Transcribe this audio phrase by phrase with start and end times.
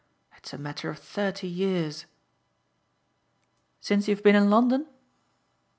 [0.35, 2.07] It's a matter of thirty years!"
[3.81, 4.87] "Since you've been in London?"